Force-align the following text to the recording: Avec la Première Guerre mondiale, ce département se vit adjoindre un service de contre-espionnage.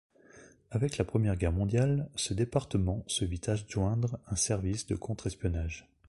Avec 0.71 0.97
la 0.97 1.05
Première 1.05 1.35
Guerre 1.37 1.51
mondiale, 1.51 2.09
ce 2.15 2.33
département 2.33 3.03
se 3.05 3.23
vit 3.23 3.39
adjoindre 3.45 4.17
un 4.25 4.35
service 4.35 4.87
de 4.87 4.95
contre-espionnage. 4.95 5.91